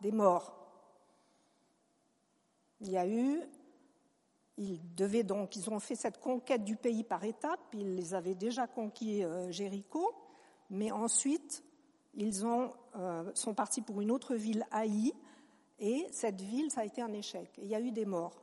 des 0.00 0.12
morts. 0.12 0.54
Il 2.80 2.90
y 2.90 2.96
a 2.96 3.06
eu, 3.06 3.40
ils 4.56 4.94
devaient 4.94 5.22
donc, 5.22 5.56
ils 5.56 5.70
ont 5.70 5.80
fait 5.80 5.96
cette 5.96 6.20
conquête 6.20 6.64
du 6.64 6.76
pays 6.76 7.04
par 7.04 7.24
étapes, 7.24 7.60
ils 7.72 7.94
les 7.94 8.14
avaient 8.14 8.34
déjà 8.34 8.66
conquis 8.66 9.24
euh, 9.24 9.50
Jéricho, 9.50 10.14
mais 10.70 10.90
ensuite 10.90 11.64
ils 12.16 12.44
euh, 12.44 13.30
sont 13.34 13.54
partis 13.54 13.82
pour 13.82 14.00
une 14.00 14.10
autre 14.10 14.34
ville, 14.34 14.66
Haï, 14.70 15.12
et 15.80 16.06
cette 16.12 16.40
ville, 16.40 16.70
ça 16.70 16.82
a 16.82 16.84
été 16.84 17.02
un 17.02 17.12
échec. 17.12 17.50
il 17.58 17.66
y 17.66 17.74
a 17.74 17.80
eu 17.80 17.90
des 17.90 18.06
morts. 18.06 18.40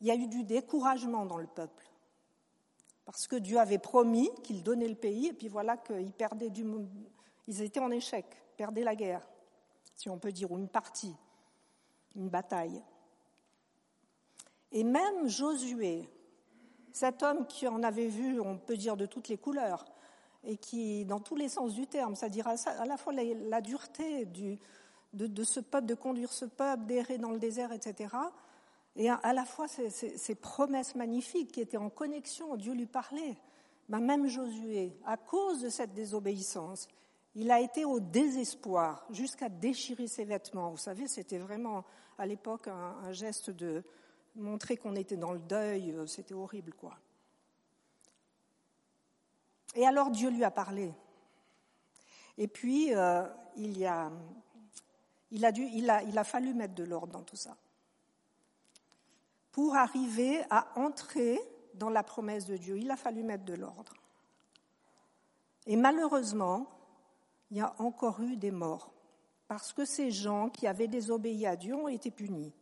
Il 0.00 0.06
y 0.06 0.10
a 0.10 0.14
eu 0.14 0.28
du 0.28 0.44
découragement 0.44 1.26
dans 1.26 1.38
le 1.38 1.46
peuple 1.46 1.90
parce 3.08 3.26
que 3.26 3.36
Dieu 3.36 3.58
avait 3.58 3.78
promis 3.78 4.28
qu'il 4.42 4.62
donnait 4.62 4.86
le 4.86 4.94
pays, 4.94 5.28
et 5.28 5.32
puis 5.32 5.48
voilà 5.48 5.78
qu'ils 5.78 6.12
perdaient 6.12 6.50
du, 6.50 6.62
ils 7.46 7.62
étaient 7.62 7.80
en 7.80 7.90
échec, 7.90 8.26
perdaient 8.58 8.84
la 8.84 8.94
guerre, 8.94 9.26
si 9.96 10.10
on 10.10 10.18
peut 10.18 10.30
dire, 10.30 10.52
ou 10.52 10.58
une 10.58 10.68
partie, 10.68 11.14
une 12.16 12.28
bataille. 12.28 12.82
Et 14.72 14.84
même 14.84 15.26
Josué, 15.26 16.06
cet 16.92 17.22
homme 17.22 17.46
qui 17.46 17.66
en 17.66 17.82
avait 17.82 18.08
vu, 18.08 18.42
on 18.42 18.58
peut 18.58 18.76
dire, 18.76 18.98
de 18.98 19.06
toutes 19.06 19.28
les 19.28 19.38
couleurs, 19.38 19.86
et 20.44 20.58
qui, 20.58 21.06
dans 21.06 21.20
tous 21.20 21.34
les 21.34 21.48
sens 21.48 21.72
du 21.72 21.86
terme, 21.86 22.14
c'est-à-dire 22.14 22.46
à 22.46 22.84
la 22.84 22.98
fois 22.98 23.14
la, 23.14 23.62
dureté 23.62 24.26
du, 24.26 24.58
de, 25.14 25.44
ce 25.44 25.60
peuple, 25.60 25.86
de 25.86 25.94
conduire 25.94 26.30
ce 26.30 26.44
peuple, 26.44 26.84
d'errer 26.84 27.16
dans 27.16 27.30
le 27.30 27.38
désert, 27.38 27.72
etc., 27.72 28.14
et 28.96 29.10
à 29.10 29.32
la 29.32 29.44
fois 29.44 29.68
ces, 29.68 30.34
promesses 30.34 30.96
magnifiques 30.96 31.52
qui 31.52 31.60
étaient 31.60 31.76
en 31.76 31.88
connexion, 31.90 32.56
Dieu 32.56 32.72
lui 32.72 32.86
parlait. 32.86 33.36
Ben, 33.88 34.00
même 34.00 34.26
Josué, 34.26 34.92
à 35.06 35.16
cause 35.16 35.62
de 35.62 35.68
cette 35.68 35.94
désobéissance, 35.94 36.88
il 37.34 37.50
a 37.52 37.60
été 37.60 37.84
au 37.84 38.00
désespoir 38.00 39.06
jusqu'à 39.10 39.48
déchirer 39.48 40.08
ses 40.08 40.24
vêtements. 40.24 40.70
Vous 40.70 40.76
savez, 40.76 41.06
c'était 41.06 41.38
vraiment 41.38 41.84
à 42.18 42.26
l'époque 42.26 42.66
un, 42.66 43.12
geste 43.12 43.50
de 43.50 43.84
montrer 44.34 44.76
qu'on 44.76 44.96
était 44.96 45.16
dans 45.16 45.32
le 45.32 45.38
deuil. 45.38 45.92
Euh, 45.92 46.06
c'était 46.06 46.34
horrible, 46.34 46.74
quoi. 46.74 46.98
Et 49.76 49.86
alors 49.86 50.10
Dieu 50.10 50.30
lui 50.30 50.42
a 50.42 50.50
parlé. 50.50 50.92
Et 52.36 52.48
puis, 52.48 52.94
euh, 52.94 53.24
il, 53.56 53.88
il, 55.30 55.44
a 55.44 55.52
dû, 55.52 55.62
il, 55.72 55.88
a, 55.88 56.02
il 56.02 56.18
a 56.18 56.24
fallu 56.24 56.52
mettre 56.52 56.74
de 56.74 56.84
l'ordre 56.84 57.12
dans 57.12 57.22
tout 57.22 57.36
ça 57.36 57.56
pour 59.58 59.74
arriver 59.74 60.40
à 60.50 60.68
entrer 60.76 61.40
dans 61.74 61.90
la 61.90 62.04
promesse 62.04 62.46
de 62.46 62.56
Dieu. 62.56 62.78
Il 62.78 62.92
a 62.92 62.96
fallu 62.96 63.24
mettre 63.24 63.44
de 63.44 63.54
l'ordre. 63.54 63.92
Et 65.66 65.74
malheureusement, 65.74 66.68
il 67.50 67.56
y 67.56 67.60
a 67.60 67.74
encore 67.78 68.20
eu 68.20 68.36
des 68.36 68.52
morts, 68.52 68.92
parce 69.48 69.72
que 69.72 69.84
ces 69.84 70.12
gens 70.12 70.48
qui 70.48 70.68
avaient 70.68 70.86
désobéi 70.86 71.44
à 71.44 71.56
Dieu 71.56 71.74
ont 71.74 71.88
été 71.88 72.12
punis. 72.12 72.52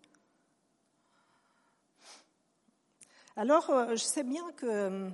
Alors, 3.36 3.68
euh, 3.68 3.90
je 3.90 4.02
sais 4.02 4.24
bien 4.24 4.50
que 4.52 4.64
euh, 4.66 5.10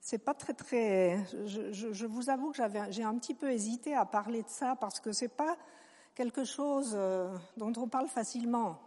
c'est 0.00 0.24
pas 0.24 0.32
très 0.32 0.54
très. 0.54 1.22
Je, 1.44 2.06
vous 2.06 2.30
avoue 2.30 2.52
que 2.52 2.62
j'ai 2.88 3.04
un 3.04 3.18
petit 3.18 3.34
peu 3.34 3.52
hésité 3.52 3.94
à 3.94 4.06
parler 4.06 4.44
de 4.44 4.48
ça 4.48 4.76
parce 4.76 4.98
que 4.98 5.12
c'est 5.12 5.28
pas 5.28 5.58
quelque 6.14 6.44
chose 6.44 6.94
euh, 6.94 7.36
dont 7.58 7.74
on 7.76 7.86
parle 7.86 8.08
facilement. 8.08 8.80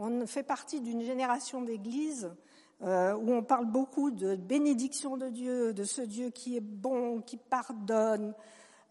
On 0.00 0.28
fait 0.28 0.44
partie 0.44 0.80
d'une 0.80 1.02
génération 1.02 1.60
d'églises 1.60 2.30
euh, 2.82 3.16
où 3.16 3.32
on 3.32 3.42
parle 3.42 3.66
beaucoup 3.66 4.12
de 4.12 4.36
bénédiction 4.36 5.16
de 5.16 5.28
Dieu, 5.28 5.74
de 5.74 5.82
ce 5.82 6.02
Dieu 6.02 6.30
qui 6.30 6.56
est 6.56 6.60
bon, 6.60 7.20
qui 7.20 7.36
pardonne 7.36 8.32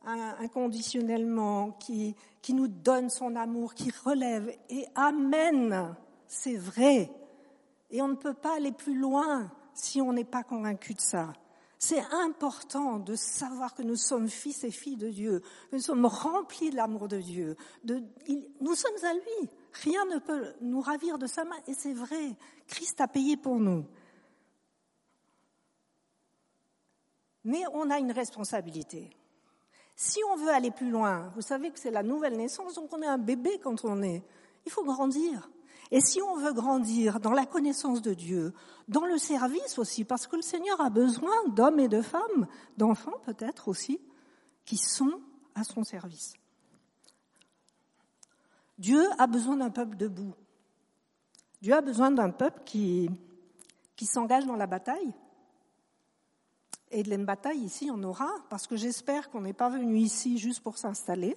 inconditionnellement, 0.04 1.72
qui, 1.72 2.14
qui 2.42 2.54
nous 2.54 2.68
donne 2.68 3.10
son 3.10 3.38
amour, 3.38 3.74
qui 3.74 3.90
relève. 4.04 4.54
Et 4.70 4.86
Amen, 4.96 5.96
c'est 6.28 6.58
vrai. 6.58 7.10
Et 7.90 8.02
on 8.02 8.10
ne 8.10 8.16
peut 8.16 8.34
pas 8.34 8.58
aller 8.58 8.74
plus 8.74 8.98
loin 8.98 9.50
si 9.74 10.02
on 10.02 10.12
n'est 10.12 10.26
pas 10.26 10.44
convaincu 10.44 10.94
de 10.94 11.00
ça. 11.00 11.32
C'est 11.80 12.04
important 12.12 12.98
de 12.98 13.16
savoir 13.16 13.76
que 13.76 13.84
nous 13.84 13.96
sommes 13.96 14.28
fils 14.28 14.66
et 14.66 14.72
filles 14.72 14.98
de 14.98 15.10
Dieu, 15.10 15.42
que 15.70 15.78
nous 15.78 15.82
sommes 15.82 16.06
remplis 16.06 16.72
de 16.72 16.76
l'amour 16.76 17.08
de 17.08 17.20
Dieu. 17.20 17.56
De, 17.86 18.04
nous 18.60 18.76
sommes 18.76 19.06
à 19.06 19.14
lui. 19.14 19.50
Rien 19.84 20.06
ne 20.06 20.20
peut 20.20 20.54
nous 20.62 20.82
ravir 20.82 21.18
de 21.18 21.28
sa 21.28 21.44
main. 21.44 21.58
Et 21.68 21.74
c'est 21.74 21.94
vrai, 21.94 22.36
Christ 22.68 23.02
a 23.02 23.08
payé 23.08 23.38
pour 23.38 23.60
nous. 23.60 23.86
Mais 27.44 27.64
on 27.74 27.90
a 27.90 28.00
une 28.00 28.12
responsabilité. 28.12 29.10
Si 29.96 30.20
on 30.32 30.36
veut 30.36 30.50
aller 30.50 30.72
plus 30.72 30.90
loin, 30.90 31.32
vous 31.36 31.42
savez 31.42 31.72
que 31.72 31.80
c'est 31.80 31.92
la 31.92 32.04
nouvelle 32.04 32.38
naissance, 32.38 32.76
donc 32.76 32.94
on 32.94 33.02
est 33.02 33.08
un 33.08 33.18
bébé 33.18 33.60
quand 33.64 33.84
on 33.84 34.04
est. 34.04 34.24
Il 34.66 34.72
faut 34.72 34.84
grandir. 34.84 35.50
Et 35.90 36.02
si 36.02 36.22
on 36.22 36.36
veut 36.38 36.54
grandir 36.54 37.20
dans 37.20 37.32
la 37.32 37.46
connaissance 37.46 38.02
de 38.02 38.14
Dieu, 38.14 38.54
dans 38.88 39.06
le 39.06 39.18
service 39.18 39.80
aussi, 39.80 40.04
parce 40.04 40.28
que 40.28 40.36
le 40.36 40.42
Seigneur 40.42 40.80
a 40.82 40.90
besoin 40.90 41.48
d'hommes 41.48 41.80
et 41.80 41.88
de 41.88 42.02
femmes, 42.02 42.48
d'enfants 42.76 43.20
peut-être 43.26 43.70
aussi, 43.70 44.00
qui 44.66 44.78
sont 44.78 45.22
à 45.56 45.64
son 45.64 45.84
service. 45.84 46.34
Dieu 48.78 49.04
a 49.18 49.28
besoin 49.28 49.58
d'un 49.58 49.70
peuple 49.70 49.98
debout. 49.98 50.34
Dieu 51.62 51.74
a 51.74 51.82
besoin 51.82 52.12
d'un 52.12 52.30
peuple 52.30 52.62
qui, 52.66 53.10
s'engage 54.02 54.46
dans 54.46 54.56
la 54.56 54.68
bataille. 54.68 55.14
Et 56.92 57.04
de 57.04 57.18
bataille 57.18 57.60
ici, 57.60 57.90
on 57.92 58.02
aura, 58.04 58.30
parce 58.50 58.68
que 58.68 58.76
j'espère 58.76 59.30
qu'on 59.30 59.42
n'est 59.42 59.54
pas 59.54 59.70
venu 59.70 59.98
ici 59.98 60.38
juste 60.38 60.62
pour 60.62 60.78
s'installer, 60.78 61.36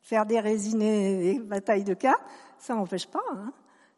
faire 0.00 0.26
des 0.26 0.40
résinés 0.40 1.30
et 1.30 1.38
batailles 1.38 1.84
de 1.84 1.94
cas, 1.94 2.18
ça 2.58 2.74
n'empêche 2.74 3.06
pas. 3.06 3.22
Hein. 3.32 3.52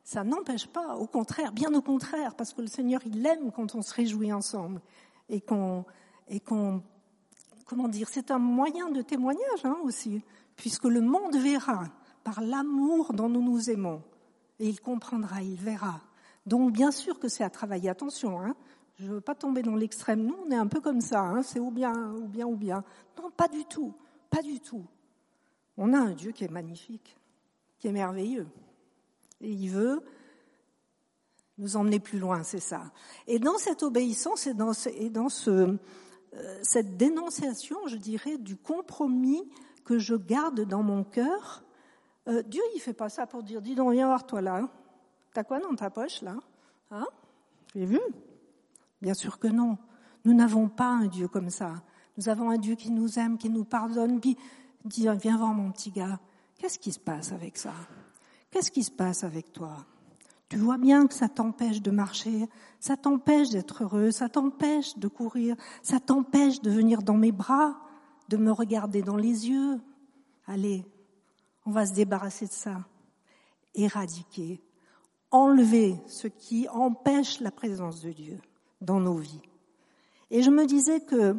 Ça 0.04 0.22
n'empêche 0.22 0.68
pas, 0.68 0.96
au 0.96 1.06
contraire, 1.06 1.52
bien 1.52 1.72
au 1.74 1.82
contraire, 1.82 2.34
parce 2.36 2.52
que 2.52 2.60
le 2.60 2.68
Seigneur, 2.68 3.00
il 3.06 3.26
aime 3.26 3.50
quand 3.50 3.74
on 3.74 3.82
se 3.82 3.92
réjouit 3.92 4.32
ensemble 4.32 4.80
et 5.28 5.40
qu'on, 5.40 5.84
et 6.28 6.38
qu'on, 6.38 6.82
comment 7.64 7.88
dire, 7.88 8.08
c'est 8.08 8.30
un 8.30 8.38
moyen 8.38 8.90
de 8.90 9.02
témoignage 9.02 9.64
hein, 9.64 9.76
aussi, 9.82 10.22
puisque 10.56 10.84
le 10.84 11.00
monde 11.00 11.36
verra 11.36 11.84
par 12.24 12.40
l'amour 12.40 13.12
dont 13.12 13.28
nous 13.28 13.42
nous 13.42 13.70
aimons, 13.70 14.02
et 14.58 14.68
il 14.68 14.80
comprendra, 14.80 15.42
il 15.42 15.56
verra. 15.56 16.00
Donc 16.46 16.72
bien 16.72 16.90
sûr 16.90 17.18
que 17.18 17.28
c'est 17.28 17.44
à 17.44 17.50
travailler. 17.50 17.90
Attention, 17.90 18.40
hein, 18.40 18.56
je 18.98 19.04
ne 19.04 19.14
veux 19.14 19.20
pas 19.20 19.34
tomber 19.34 19.62
dans 19.62 19.76
l'extrême. 19.76 20.24
Nous, 20.24 20.36
on 20.46 20.50
est 20.50 20.56
un 20.56 20.66
peu 20.66 20.80
comme 20.80 21.00
ça. 21.00 21.20
Hein, 21.20 21.42
c'est 21.42 21.60
ou 21.60 21.70
bien, 21.70 22.12
ou 22.14 22.26
bien, 22.26 22.46
ou 22.46 22.56
bien. 22.56 22.82
Non, 23.18 23.30
pas 23.30 23.48
du 23.48 23.64
tout, 23.64 23.94
pas 24.30 24.42
du 24.42 24.60
tout. 24.60 24.84
On 25.76 25.92
a 25.92 25.98
un 25.98 26.12
Dieu 26.12 26.32
qui 26.32 26.44
est 26.44 26.50
magnifique, 26.50 27.16
qui 27.78 27.88
est 27.88 27.92
merveilleux. 27.92 28.46
Et 29.42 29.50
il 29.50 29.68
veut 29.68 30.02
nous 31.58 31.76
emmener 31.76 32.00
plus 32.00 32.18
loin, 32.18 32.42
c'est 32.42 32.60
ça. 32.60 32.90
Et 33.26 33.38
dans 33.38 33.58
cette 33.58 33.82
obéissance 33.82 34.46
et 34.46 34.54
dans, 34.54 34.72
euh, 35.48 35.78
cette 36.62 36.96
dénonciation, 36.96 37.76
je 37.86 37.96
dirais, 37.96 38.38
du 38.38 38.56
compromis 38.56 39.42
que 39.86 39.98
je 39.98 40.14
garde 40.14 40.62
dans 40.62 40.82
mon 40.82 41.04
cœur, 41.04 41.62
euh, 42.28 42.42
Dieu, 42.42 42.62
il 42.74 42.80
fait 42.80 42.92
pas 42.92 43.08
ça 43.08 43.26
pour 43.26 43.42
dire, 43.42 43.62
dis 43.62 43.74
donc, 43.74 43.92
viens 43.92 44.08
voir 44.08 44.26
toi 44.26 44.42
là. 44.42 44.68
T'as 45.32 45.44
quoi 45.44 45.60
dans 45.60 45.74
ta 45.74 45.88
poche 45.88 46.20
là 46.22 46.36
Hein? 46.90 47.06
J'ai 47.74 47.86
vu 47.86 48.00
Bien 49.00 49.14
sûr 49.14 49.38
que 49.38 49.48
non. 49.48 49.78
Nous 50.24 50.34
n'avons 50.34 50.68
pas 50.68 50.88
un 50.88 51.06
Dieu 51.06 51.28
comme 51.28 51.50
ça. 51.50 51.74
Nous 52.16 52.28
avons 52.28 52.50
un 52.50 52.58
Dieu 52.58 52.74
qui 52.74 52.90
nous 52.90 53.18
aime, 53.18 53.38
qui 53.38 53.48
nous 53.48 53.64
pardonne, 53.64 54.20
puis 54.20 54.36
dit, 54.84 55.06
viens 55.20 55.36
voir 55.36 55.54
mon 55.54 55.70
petit 55.70 55.90
gars. 55.90 56.18
Qu'est-ce 56.58 56.78
qui 56.78 56.92
se 56.92 56.98
passe 56.98 57.32
avec 57.32 57.56
ça? 57.56 57.74
Qu'est-ce 58.50 58.70
qui 58.70 58.82
se 58.82 58.90
passe 58.90 59.22
avec 59.22 59.52
toi? 59.52 59.76
Tu 60.48 60.56
vois 60.56 60.78
bien 60.78 61.06
que 61.06 61.14
ça 61.14 61.28
t'empêche 61.28 61.82
de 61.82 61.90
marcher, 61.90 62.48
ça 62.80 62.96
t'empêche 62.96 63.50
d'être 63.50 63.82
heureux, 63.82 64.10
ça 64.10 64.28
t'empêche 64.28 64.96
de 64.96 65.08
courir, 65.08 65.56
ça 65.82 65.98
t'empêche 66.00 66.60
de 66.60 66.70
venir 66.70 67.02
dans 67.02 67.16
mes 67.16 67.32
bras, 67.32 67.76
de 68.28 68.36
me 68.36 68.52
regarder 68.52 69.02
dans 69.02 69.16
les 69.16 69.48
yeux. 69.48 69.80
Allez, 70.46 70.84
on 71.64 71.70
va 71.70 71.86
se 71.86 71.94
débarrasser 71.94 72.46
de 72.46 72.52
ça. 72.52 72.84
Éradiquer, 73.74 74.60
enlever 75.30 75.96
ce 76.06 76.28
qui 76.28 76.68
empêche 76.68 77.40
la 77.40 77.50
présence 77.50 78.00
de 78.02 78.12
Dieu 78.12 78.38
dans 78.80 79.00
nos 79.00 79.16
vies. 79.16 79.42
Et 80.30 80.42
je 80.42 80.50
me 80.50 80.66
disais 80.66 81.00
que, 81.00 81.36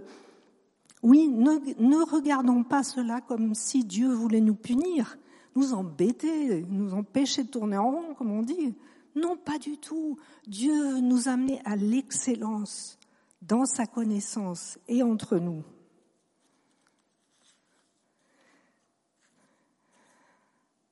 oui, 1.03 1.27
ne, 1.27 2.09
regardons 2.09 2.63
pas 2.63 2.83
cela 2.83 3.21
comme 3.21 3.53
si 3.53 3.83
Dieu 3.83 4.11
voulait 4.13 4.41
nous 4.41 4.55
punir, 4.55 5.17
nous 5.55 5.73
embêter, 5.73 6.63
nous 6.69 6.93
empêcher 6.93 7.43
de 7.43 7.49
tourner 7.49 7.77
en 7.77 7.91
rond, 7.91 8.13
comme 8.15 8.31
on 8.31 8.43
dit. 8.43 8.75
Non, 9.15 9.35
pas 9.35 9.57
du 9.57 9.77
tout. 9.77 10.17
Dieu 10.45 10.93
veut 10.93 10.99
nous 10.99 11.27
amener 11.27 11.59
à 11.65 11.75
l'excellence 11.75 12.99
dans 13.41 13.65
sa 13.65 13.87
connaissance 13.87 14.77
et 14.87 15.01
entre 15.01 15.37
nous. 15.37 15.63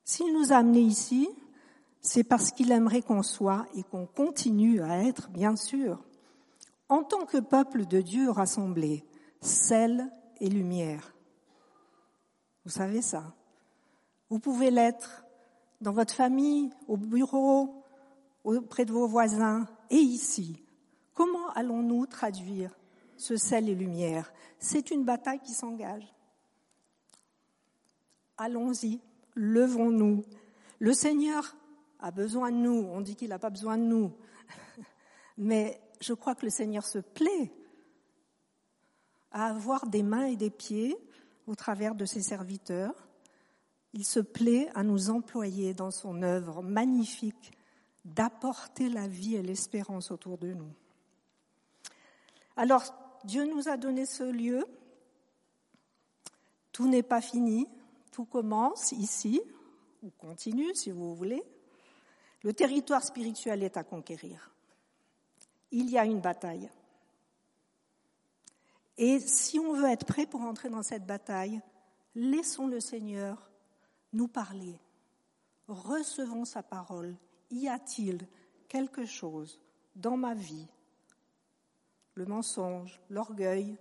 S'il 0.05 0.33
nous 0.33 0.53
a 0.53 0.57
amenés 0.57 0.79
ici, 0.79 1.27
c'est 1.99 2.23
parce 2.23 2.51
qu'il 2.51 2.71
aimerait 2.71 3.01
qu'on 3.01 3.23
soit 3.23 3.65
et 3.75 3.83
qu'on 3.83 4.05
continue 4.05 4.81
à 4.81 5.03
être, 5.03 5.29
bien 5.29 5.57
sûr, 5.57 6.01
en 6.87 7.03
tant 7.03 7.25
que 7.25 7.39
peuple 7.39 7.85
de 7.85 7.99
Dieu 7.99 8.29
rassemblé, 8.29 9.03
sel 9.41 10.09
et 10.39 10.47
lumière. 10.47 11.13
Vous 12.63 12.71
savez 12.71 13.01
ça 13.01 13.35
vous 14.29 14.39
pouvez 14.39 14.71
l'être 14.71 15.23
dans 15.81 15.91
votre 15.91 16.13
famille, 16.13 16.71
au 16.87 16.97
bureau, 16.97 17.83
auprès 18.43 18.85
de 18.85 18.91
vos 18.91 19.07
voisins 19.07 19.67
et 19.89 19.97
ici. 19.97 20.63
Comment 21.13 21.49
allons-nous 21.51 22.07
traduire 22.07 22.71
ce 23.17 23.37
sel 23.37 23.69
et 23.69 23.75
lumière? 23.75 24.33
C'est 24.59 24.91
une 24.91 25.03
bataille 25.03 25.39
qui 25.39 25.53
s'engage. 25.53 26.13
Allons-y, 28.37 28.99
levons-nous. 29.35 30.23
Le 30.79 30.93
Seigneur 30.93 31.55
a 31.99 32.11
besoin 32.11 32.51
de 32.51 32.57
nous. 32.57 32.87
On 32.91 33.01
dit 33.01 33.15
qu'il 33.15 33.29
n'a 33.29 33.39
pas 33.39 33.49
besoin 33.49 33.77
de 33.77 33.83
nous. 33.83 34.15
Mais 35.37 35.79
je 36.01 36.13
crois 36.13 36.35
que 36.35 36.45
le 36.45 36.51
Seigneur 36.51 36.85
se 36.85 36.99
plaît 36.99 37.51
à 39.31 39.47
avoir 39.47 39.87
des 39.87 40.03
mains 40.03 40.25
et 40.25 40.35
des 40.35 40.49
pieds 40.49 40.95
au 41.47 41.55
travers 41.55 41.95
de 41.95 42.05
ses 42.05 42.21
serviteurs 42.21 43.05
il 43.95 44.05
se 44.05 44.19
plaît 44.19 44.69
à 44.75 44.83
nous 44.83 45.09
employer 45.09 45.73
dans 45.73 45.89
son 45.89 46.21
œuvre 46.21 46.61
magnifique 46.61 47.53
d'apporter 48.03 48.89
la 48.89 49.07
vie 49.07 49.35
et 49.35 49.41
l'espérance 49.41 50.11
autour 50.11 50.37
de 50.37 50.53
nous. 50.53 50.69
Alors, 52.57 52.83
Dieu 53.23 53.45
nous 53.45 53.69
a 53.69 53.77
donné 53.77 54.05
ce 54.05 54.23
lieu. 54.23 54.65
Tout 56.73 56.89
n'est 56.89 57.03
pas 57.03 57.21
fini. 57.21 57.67
Tout 58.15 58.23
commence 58.23 58.93
ici, 58.93 59.41
ou 60.01 60.09
continue 60.09 60.73
si 60.73 60.89
vous 60.89 61.13
voulez. 61.13 61.43
Le 62.43 62.53
territoire 62.53 63.03
spirituel 63.03 63.61
est 63.61 63.75
à 63.75 63.83
conquérir. 63.83 64.55
Il 65.71 65.89
y 65.89 65.97
a 65.97 66.05
une 66.05 66.21
bataille. 66.21 66.69
Et 68.97 69.19
si 69.19 69.59
on 69.59 69.73
veut 69.73 69.89
être 69.89 70.05
prêt 70.05 70.25
pour 70.25 70.39
entrer 70.39 70.69
dans 70.69 70.81
cette 70.81 71.05
bataille, 71.05 71.59
laissons 72.15 72.67
le 72.67 72.79
Seigneur 72.79 73.51
nous 74.13 74.29
parler. 74.29 74.79
Recevons 75.67 76.45
sa 76.45 76.63
parole. 76.63 77.17
Y 77.51 77.67
a-t-il 77.67 78.25
quelque 78.69 79.05
chose 79.05 79.59
dans 79.97 80.15
ma 80.15 80.35
vie? 80.35 80.69
Le 82.13 82.25
mensonge, 82.25 82.97
l'orgueil, 83.09 83.77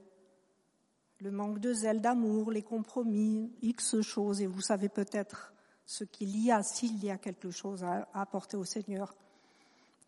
le 1.20 1.30
manque 1.30 1.58
de 1.58 1.72
zèle, 1.72 2.00
d'amour, 2.00 2.50
les 2.50 2.62
compromis, 2.62 3.52
X 3.62 4.00
choses, 4.00 4.40
et 4.40 4.46
vous 4.46 4.60
savez 4.60 4.88
peut-être 4.88 5.52
ce 5.86 6.04
qu'il 6.04 6.36
y 6.38 6.50
a, 6.50 6.62
s'il 6.62 7.02
y 7.02 7.10
a 7.10 7.18
quelque 7.18 7.50
chose 7.50 7.84
à 7.84 8.08
apporter 8.14 8.56
au 8.56 8.64
Seigneur. 8.64 9.14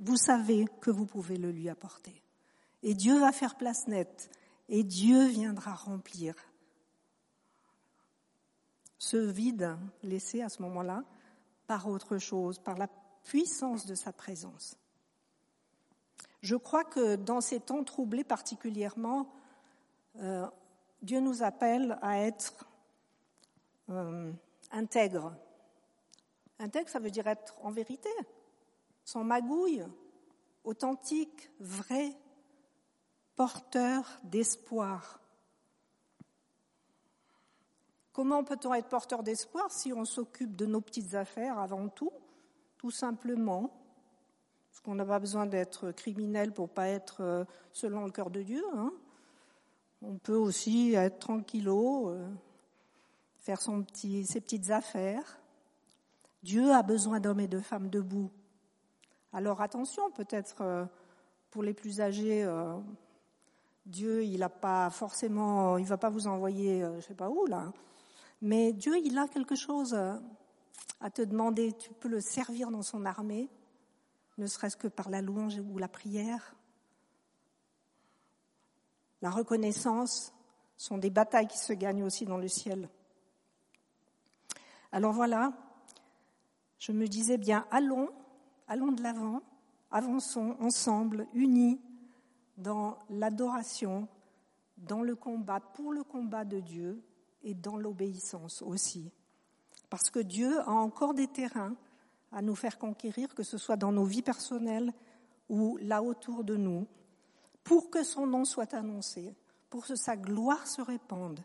Vous 0.01 0.17
savez 0.17 0.67
que 0.81 0.91
vous 0.91 1.07
pouvez 1.07 1.37
le 1.37 1.51
lui 1.51 1.69
apporter. 1.69 2.23
Et 2.83 2.95
Dieu 2.95 3.19
va 3.19 3.33
faire 3.33 3.57
place 3.57 3.87
nette, 3.87 4.31
et 4.69 4.85
Dieu 4.85 5.27
viendra 5.27 5.75
remplir 5.75 6.35
ce 8.99 9.17
vide 9.17 9.77
laissé 10.03 10.43
à 10.43 10.49
ce 10.49 10.63
moment-là 10.63 11.05
par 11.67 11.89
autre 11.89 12.19
chose, 12.19 12.59
par 12.59 12.77
la 12.77 12.89
puissance 13.25 13.87
de 13.87 13.95
sa 13.95 14.13
présence. 14.13 14.77
Je 16.43 16.57
crois 16.57 16.85
que 16.85 17.17
dans 17.17 17.41
ces 17.41 17.61
temps 17.61 17.85
troublés 17.85 18.25
particulièrement, 18.25 19.29
euh, 20.21 20.47
Dieu 21.07 21.21
nous 21.21 21.45
appelle 21.45 21.97
à 22.03 22.19
être 22.19 22.69
euh, 23.91 24.33
intègre. 24.73 25.37
Intègre, 26.59 26.89
ça 26.89 26.99
veut 26.99 27.13
dire 27.13 27.29
être 27.29 27.55
en 27.63 27.71
vérité, 27.71 28.11
sans 29.05 29.23
magouille, 29.23 29.85
authentique, 30.65 31.49
vrai, 31.61 32.13
porteur 33.37 34.19
d'espoir. 34.25 35.21
Comment 38.13 38.43
peut-on 38.43 38.75
être 38.75 38.89
porteur 38.89 39.23
d'espoir 39.23 39.71
si 39.71 39.93
on 39.93 40.05
s'occupe 40.05 40.57
de 40.57 40.67
nos 40.67 40.81
petites 40.81 41.15
affaires 41.15 41.61
avant 41.61 41.89
tout 41.89 42.11
Tout 42.79 42.91
simplement, 42.91 43.71
parce 44.71 44.81
qu'on 44.81 44.97
n'a 44.97 45.07
pas 45.07 45.21
besoin 45.21 45.47
d'être 45.47 45.93
criminel 45.93 46.53
pour 46.53 46.69
pas 46.69 46.89
être 46.89 47.21
euh, 47.21 47.45
selon 47.73 48.05
le 48.07 48.11
cœur 48.11 48.31
de 48.31 48.43
Dieu. 48.43 48.65
Hein? 48.75 48.93
On 50.09 50.19
peut 50.19 50.37
aussi 50.37 50.95
être 50.95 51.19
tranquillo, 51.19 52.11
euh, 52.11 52.29
faire 53.39 53.61
ses 53.61 54.41
petites 54.41 54.71
affaires. 54.71 55.41
Dieu 56.45 56.73
a 56.73 56.83
besoin 56.83 57.19
d'hommes 57.19 57.41
et 57.41 57.49
de 57.49 57.59
femmes 57.59 57.91
debout. 57.91 58.31
Alors 59.33 59.61
attention, 59.61 60.11
peut-être 60.13 60.63
euh, 60.63 60.85
pour 61.51 61.65
les 61.65 61.75
plus 61.75 62.01
âgés, 62.01 62.49
Dieu, 63.85 64.25
il 64.25 64.43
a 64.45 64.49
pas 64.49 64.91
forcément, 64.91 65.77
il 65.77 65.87
va 65.87 65.97
pas 65.97 66.11
vous 66.11 66.29
envoyer, 66.29 66.85
je 66.97 67.01
sais 67.01 67.15
pas 67.15 67.29
où 67.29 67.47
là. 67.47 67.73
Mais 68.43 68.73
Dieu, 68.73 68.97
il 69.03 69.17
a 69.19 69.29
quelque 69.29 69.55
chose 69.55 69.95
euh, 69.95 70.15
à 71.01 71.11
te 71.11 71.23
demander. 71.23 71.73
Tu 71.73 71.93
peux 71.95 72.09
le 72.09 72.21
servir 72.21 72.71
dans 72.71 72.83
son 72.83 73.05
armée, 73.05 73.49
ne 74.39 74.47
serait-ce 74.47 74.77
que 74.77 74.89
par 74.89 75.09
la 75.09 75.23
louange 75.23 75.59
ou 75.71 75.79
la 75.79 75.89
prière. 75.89 76.55
La 79.23 79.31
reconnaissance 79.31 80.33
sont 80.77 80.99
des 80.99 81.11
batailles 81.11 81.49
qui 81.49 81.59
se 81.59 81.73
gagnent 81.73 82.05
aussi 82.05 82.27
dans 82.27 82.39
le 82.39 82.49
ciel. 82.49 82.89
Alors 84.93 85.13
voilà, 85.13 85.53
je 86.79 86.93
me 86.93 87.07
disais 87.07 87.39
bien, 87.39 87.67
allons, 87.71 88.11
allons 88.69 88.93
de 88.93 89.03
l'avant, 89.03 89.43
avançons 89.91 90.57
ensemble, 90.61 91.27
unis, 91.35 91.81
dans 92.57 92.99
l'adoration, 93.11 94.09
dans 94.77 95.03
le 95.03 95.15
combat, 95.15 95.61
pour 95.61 95.93
le 95.93 96.03
combat 96.03 96.45
de 96.45 96.61
Dieu 96.61 97.03
et 97.43 97.55
dans 97.55 97.77
l'obéissance 97.77 98.63
aussi. 98.63 99.13
Parce 99.91 100.11
que 100.11 100.19
Dieu 100.19 100.61
a 100.61 100.71
encore 100.71 101.15
des 101.15 101.29
terrains 101.29 101.77
à 102.33 102.43
nous 102.43 102.55
faire 102.55 102.79
conquérir, 102.79 103.35
que 103.35 103.43
ce 103.43 103.59
soit 103.59 103.77
dans 103.77 103.93
nos 103.93 104.05
vies 104.05 104.23
personnelles 104.23 104.93
ou 105.49 105.79
là 105.81 106.03
autour 106.03 106.45
de 106.45 106.57
nous, 106.57 106.87
pour 107.67 107.91
que 107.91 108.05
son 108.05 108.29
nom 108.29 108.45
soit 108.45 108.75
annoncé, 108.75 109.35
pour 109.71 109.85
que 109.85 109.97
sa 109.97 110.17
gloire 110.17 110.67
se 110.69 110.81
répande 110.81 111.41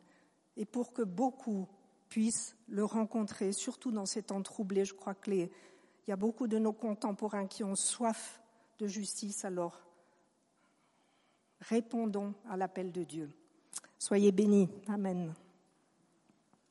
et 0.56 0.66
pour 0.66 0.94
que 0.94 1.02
beaucoup 1.02 1.68
puissent 2.10 2.56
le 2.70 2.86
rencontrer, 2.86 3.52
surtout 3.52 3.92
dans 3.92 4.06
ces 4.06 4.22
temps 4.22 4.44
troublés. 4.44 4.86
Je 4.86 4.94
crois 4.94 5.16
qu'il 5.16 5.50
y 6.08 6.12
a 6.12 6.16
beaucoup 6.16 6.48
de 6.48 6.60
nos 6.60 6.74
contemporains 6.74 7.48
qui 7.48 7.64
ont 7.64 7.76
soif 7.76 8.40
de 8.78 8.86
justice, 8.86 9.46
alors 9.46 9.82
répondons 11.60 12.36
à 12.48 12.56
l'appel 12.56 12.92
de 12.92 13.04
Dieu. 13.04 13.32
Soyez 13.98 14.32
bénis. 14.32 14.70
Amen. 14.88 15.34